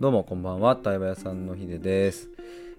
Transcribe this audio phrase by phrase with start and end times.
[0.00, 2.30] どうもこんばんは対話屋さんのひでです、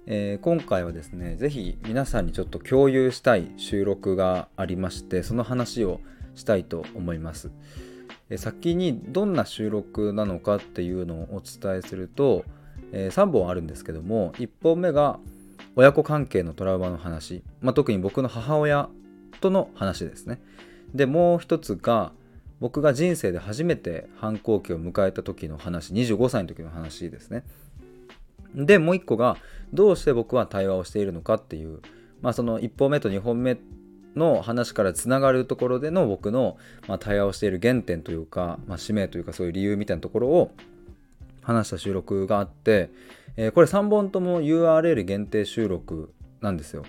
[0.07, 6.01] えー、今回はですね是非皆さんにちょっと共有したい収録がありましてその話を
[6.33, 7.51] したいと思います、
[8.31, 12.43] えー、先にどんな収録なのかっていうのをお伝えすると、
[12.91, 15.19] えー、3本あるんですけども1本目が
[15.75, 18.89] 親子関係のトラウマの話、まあ、特に僕の母親
[19.41, 20.41] との話ですね。
[20.95, 22.13] でもう一つが
[22.61, 27.43] 僕が人生で初めて反抗期を迎えた時の話25歳の時の話ですね
[28.55, 29.35] でもう一個が
[29.73, 31.81] どうして僕は対話をしているのかっていう
[32.21, 33.57] まあその1本目と2本目
[34.15, 40.51] の話からつながるところでの僕の、まあ、対話をしている原点というか、まあ、使命というかそういう理由みたいなところを
[41.41, 42.89] 話した収録があって、
[43.37, 46.83] えー、これ3本とも URL 限定収録なんですよ。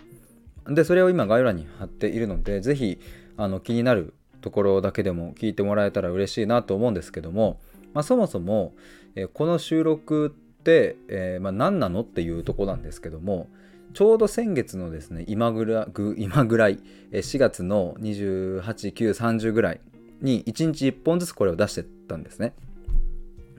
[0.67, 3.01] でそれを今概要欄に貼っているので是非
[3.37, 7.61] あの気になるところだけでも聞いてもらえたら嬉しいなと思うんですけども、
[7.95, 8.75] まあ、そもそも、
[9.15, 13.49] えこの収録って、えー、まあ、何なのっていうとこなんですけども
[13.95, 15.87] ちょうど先月のですね今ぐら
[16.17, 16.79] 今ぐらい
[17.13, 19.81] 4月の28930ぐらい
[20.23, 22.55] に1日1本ずつこれを出してたんですね。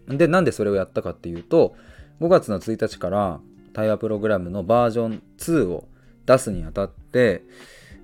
[0.07, 1.75] でなんでそれをやったかっていうと
[2.19, 3.39] 5月の1日から
[3.73, 5.87] 対話プログラムのバージョン2を
[6.25, 7.43] 出すにあたって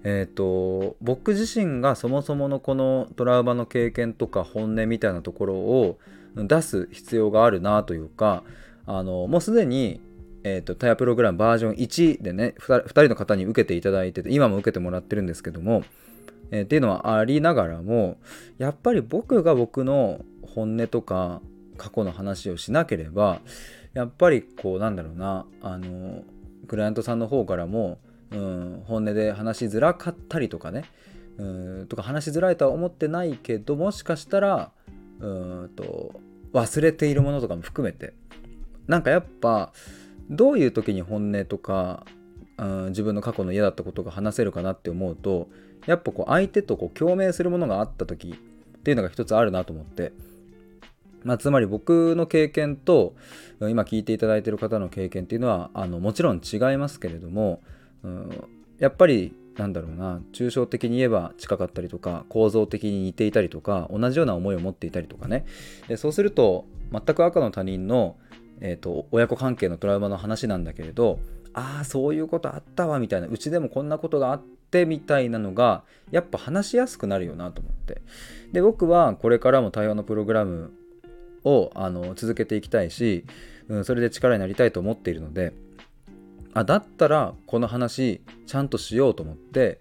[0.04, 6.00] えーと、僕自身がそもそものこのトラウマの経験とか本音みたいなところを
[6.36, 8.44] 出す必要があるなというか
[8.86, 10.00] あのもうすでに、
[10.44, 15.84] えーと、タイヤプログラムバージョン1でね 2, 2人の方に受けていただいてて今も受けてもらってるんですけども、
[16.52, 18.18] えー、っていうのはありながらも
[18.58, 20.22] やっぱり僕が僕の
[20.56, 21.42] 本音とか
[21.78, 23.42] 過去の話をしなければ
[23.94, 26.24] やっぱりこうなんだろうなあの
[26.68, 28.00] クライアントさんの方からも
[28.32, 30.86] うん、本音で話しづらかったりとかね。
[31.38, 34.74] うんとか話しづらいとは思ってないけどもしかしたら
[35.22, 36.20] うんと
[36.52, 38.14] 忘れているものとかも含めて。
[38.88, 39.72] なんかやっぱ
[40.32, 42.06] どういう時に本音とか、
[42.58, 45.48] うん、自分の過去の嫌だったことが話せるかなって思うと
[45.86, 50.12] やっぱこう相手とこう共鳴するものがあった時っていうのが一つあるなと思って、
[51.24, 53.16] まあ、つまり僕の経験と
[53.62, 57.62] 今聞いていただいている方の経験っていうのはあのもちろん違いますけれども
[58.04, 58.44] うん、
[58.78, 60.22] やっぱりなんだろうな。
[60.32, 65.46] 抽象的に言えば近かったりとか構造的に似ていたりとか同じような思いを持っていたりとかね。
[65.88, 68.18] でそうすると全く赤の他人の、
[68.62, 71.20] えーと、親子関係のトラウマの話なんだけれど
[71.54, 73.28] ああそういうことあったわみたいな。
[73.28, 78.02] うちでもこんなことがあってみたいなのがやっぱ話しやすくなるよなと思って。
[78.54, 80.72] で僕はこれからも対話のプログラム
[81.44, 83.26] をあの続けていきたいし、
[83.68, 85.54] うん、それで力になりたいと思っているので
[86.54, 89.80] あだったらこの話ちゃんとしようと思って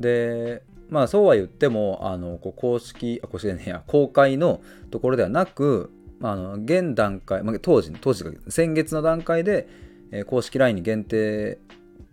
[0.00, 4.60] でまあそうは言ってもあの公式あ公式でねや公開の
[4.90, 5.90] ところではなく、
[6.22, 9.68] あ、の現段階、まあ、当時当時先月の段階で、
[10.10, 11.58] えー、公式 LINE に限定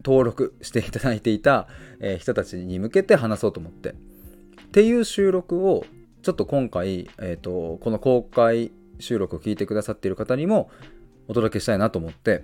[0.04, 1.68] 登録していただいていた、
[2.00, 3.90] えー、人たちに向けて話そうと思って。
[3.90, 3.94] っ
[4.74, 5.86] ていう収録を
[6.24, 10.72] ちょっと今回、えーとこの公開収録を聞いてくださっている方にも
[11.28, 12.44] お届けしたいなと思って。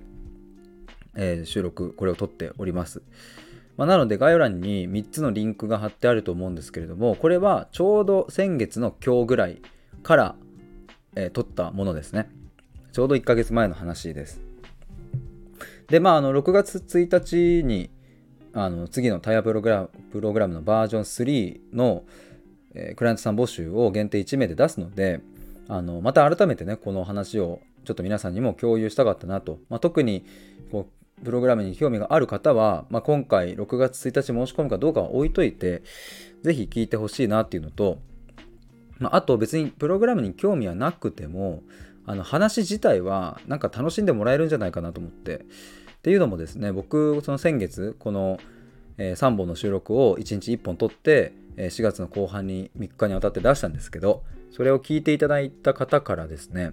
[1.22, 3.02] えー、収録これを撮っております。
[3.78, 9.62] まあ、なので概要欄に3つのリンクが貼ってあると思うんですけれどもこれはちょうど先月の今日ぐらい
[10.04, 10.36] から、
[11.16, 12.30] えー、撮ったものですね。
[12.92, 14.42] ちょうど1ヶ月前の話です。
[15.88, 17.90] でまああの6月1日に
[18.54, 22.04] あの次のタイヤプログラムプログラムのバージョン3の、
[22.74, 25.22] えー、クライアントさん募集を限定1名で出すので
[25.68, 30.26] あのまた改めてねこの話をちょっと皆さんにも共有したかったなと、まあ、特に
[30.72, 35.84] こうプログラムに興味がある方は、まあ、今回6月1日申し込むかどうかは置いといて、
[36.44, 38.00] ぜひ聞いてほしいなっていうのと、
[39.00, 41.64] まあ、あと別にプログラムに興味はなくても、
[42.06, 45.46] あの話自体はなんか楽しんでもらえるんじゃないかなと思って。
[46.00, 48.40] っていうのもですね、僕、その先月、この、
[48.98, 56.72] 3本の収録を1日1本撮って、4月の後半に3日にわたって出したんですけど、それを聞いていただいた方からですね、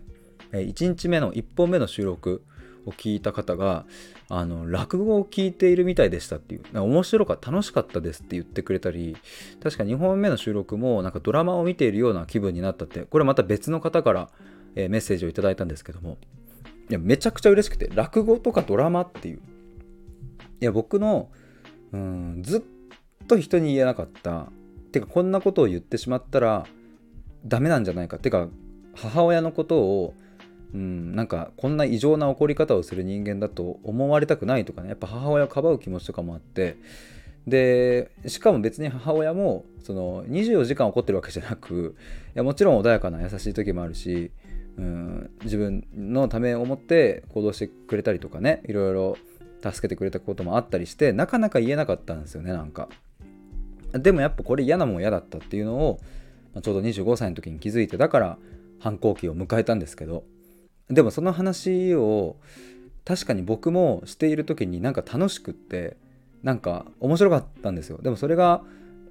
[0.53, 2.45] 1日目の1本目の収録、
[2.87, 3.85] を聞いた方が
[4.29, 6.63] あの落語を聞いているみたいでしたっていう。
[6.81, 9.17] 面白かった楽しかったですって言ってくれたり
[9.63, 14.31] 確か2本目の収録もなんかドラマを見ているような気分になったってこれまた別の方から、
[14.75, 16.19] え、メッセージをいただいたんですけども。
[16.89, 19.41] いやめちゃくちゃ嬉しくて落語とかドラマっていう。
[20.61, 21.31] いや僕の
[21.93, 24.47] うんずっと人に言えなかった。
[24.93, 26.67] てかこんなことを言ってしまったら
[27.45, 28.19] ダメなんじゃないか。
[28.19, 28.49] てか
[28.95, 30.15] 母親のことを
[30.77, 34.91] うん、なんかこんな異常な怒り方をする人間だと思われたくないとかね。
[34.91, 36.77] やっぱ母親をかばう気持ちとかもあって。
[37.47, 41.95] でしかも別に母親もその24時間怒ってるわけじゃなく
[42.35, 44.33] いやもちろん穏やかな優しい時もあるし、
[44.77, 49.17] うん自分のためを思って行動してくれたりとかねいろいろ
[49.63, 52.89] 助けてくれたこともあったりしてなかなか言えなかったんですよねなんか。
[53.93, 56.01] でもやっぱこれ嫌なもん嫌だったっていうのを
[56.61, 58.39] ちょうど25歳の時に気づいてだから
[58.81, 60.25] 反抗期を迎えたんですけど。
[60.91, 62.37] でもその話を
[63.05, 65.97] 確かに僕もしている時になんか楽しくって
[66.43, 67.99] なんか面白かったんですよ。
[68.03, 68.63] でもそれが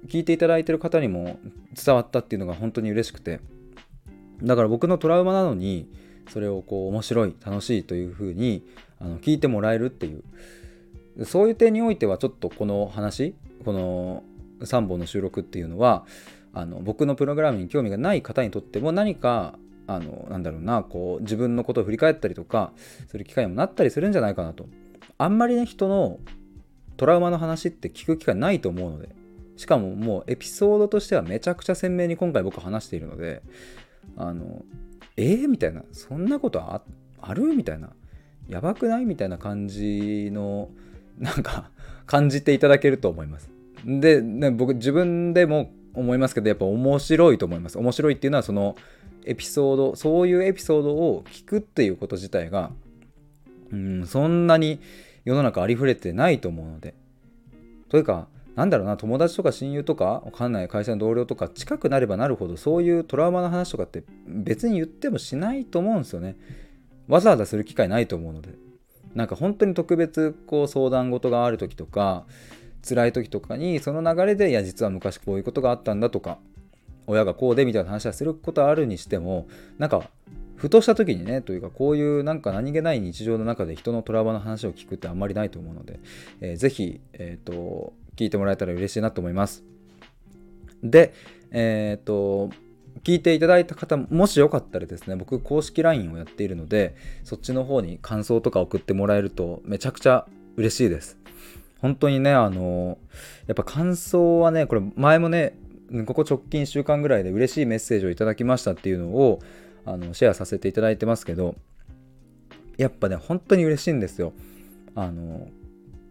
[0.08, 1.38] 聞いていただいてる方にも
[1.74, 3.40] 伝わったっていうのが本当に嬉しくて。
[4.42, 5.88] だから僕のトラウマなのに
[6.28, 8.66] それをこう面白い楽しいというふうに
[9.00, 10.22] あの聞いてもらえるっていう。
[11.24, 13.34] そういう点においてはちょっとこの話
[13.64, 14.22] この
[14.60, 16.04] 3本の収録っていうのは
[16.52, 22.72] あの僕のプログラムに興味がない方にとっても何かあのなんだろうなこう自分のことを振り返ったりとか
[23.08, 24.66] する機会にもなったりするんじゃないかなと。
[25.18, 26.18] あんまりね人の
[26.96, 29.08] トラウマの話って聞く機会ないと思うので。
[29.56, 33.40] しかももうエピソードとしてはめちゃくちゃ鮮明に今回僕話しているので
[34.14, 34.62] あの
[35.16, 35.82] えー、みたいな。
[35.92, 36.82] そんなことあ
[37.20, 37.90] あるみたいな。
[38.48, 40.68] やばくないみたいな感じの
[41.18, 41.70] なんか
[42.06, 43.50] 感じていただけると思います。
[43.84, 47.78] で、ね、僕自分でも思いますけどやっぱ面白いと思います。
[47.78, 48.76] 面白いっていうのはその
[49.26, 52.70] エピソードそういうエピソードを聞くっていうこと自体が
[53.72, 54.80] うんそんなに
[55.24, 56.94] 世の中ありふれてないと思うので。
[57.88, 66.36] というかなんだろうな友達とか親友とかわかんない会社の同僚とか近くなればなるほどそういうトラウマの話とかって別に言ってもしないと思うんですよね。
[67.06, 68.50] わざわざする機会ないと思うので。
[69.14, 72.26] なんか本当に特別こう相談事がある時とか
[72.86, 76.38] 辛い時とかにその流れでいや実は昔こういうことがあったんだとか
[77.06, 79.46] 親がこうでみたいな話はすることはあるにしても
[79.78, 80.10] なんか
[80.56, 86.00] ふとした時にねというかこういうなんか何気ない日常の中で人のトラウマの話を聞くってあんまりないと思うので、
[86.40, 89.64] えー、ぜひ、えーと、聞いてもらえたら嬉しいなと思います。
[90.82, 91.12] で、
[91.50, 92.50] えっ、ー、と
[93.04, 100.26] 聞いていただいた方もしよかったらですね僕公式 LINE をやっているのでそっちの方に感想とか送ってもらえるとめちゃくちゃ
[100.56, 101.18] 嬉しいです
[101.80, 102.98] 本当にねあの
[103.46, 105.58] やっぱ感想はねこれ前もね
[106.06, 109.40] ここ直近1週間ぐらいで嬉しいメッセージをいただきましたっていうのを
[109.84, 111.54] あのシェアさせていただいてますけど
[112.76, 114.32] やっぱね本当に嬉しいんですよ。
[114.94, 115.48] あの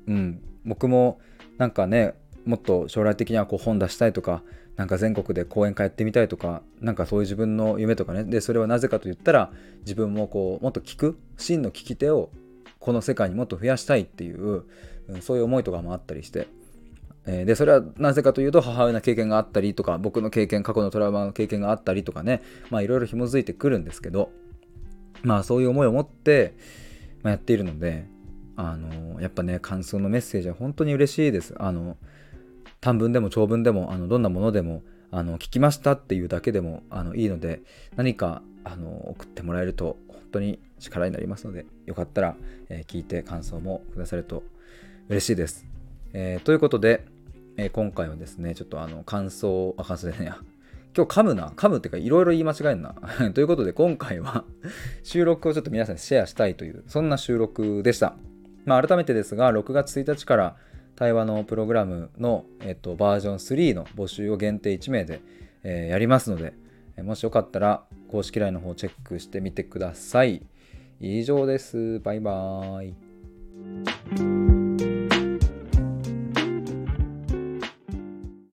[0.07, 1.19] うん僕も
[1.57, 4.43] なんかねもっと将来的にはこう本出したいとか
[4.75, 8.23] なんか全国で講演会やってみたいとかなんかそういう自分の夢とかね。
[8.23, 9.51] でそれはなぜかと言ったら
[9.81, 12.29] 自分もこうもっと聞く真の聞き手を
[12.79, 14.63] この世界にもっと増やしたいっていう
[15.07, 16.47] うんそういう思いとかもあったりして。
[17.27, 24.31] えでそれはなぜかというと母親の経験があったりとか僕の経験過去のトラウマの経験があったりとかねまあいろいろ紐づいてくるんですけど
[25.23, 26.53] まあそういう思いを持って、
[27.23, 28.05] ま、やっているので
[28.55, 31.97] あのやっぱね感想のメッセージは本当に嬉しいですあの
[32.79, 37.61] 短文でも長文でもあのどんなものでもあの聞きましたっていうだけでもあのいいので
[37.95, 42.35] 何かあの送ってもらえると本当に力になりますのでよかったら、
[42.69, 44.43] えー、聞いて感想もくださると
[45.09, 45.65] 嬉しいです。
[46.17, 47.05] えー、ということで、
[47.57, 50.31] えー、今回はですね、ちょっとあの感想、あ、感想でね、
[50.95, 52.95] 今日噛むな、噛むっていうかいろいろ言い間違えんな。
[53.33, 54.45] ということで今回は
[55.03, 58.15] 収録をちょっと皆さんにシェアしたいという、そんな収録でした。
[58.65, 60.55] まあ、改めてですが、6月1日から
[60.95, 65.21] 対話のプログラムの、えっと、バージョン3の募集を限定1名で、
[65.63, 66.53] えー、やりますので、
[67.03, 70.43] もしよかったら公式 LINE の方チェックしてみてください。
[71.01, 71.99] 以上です。
[71.99, 74.54] バイバーイ。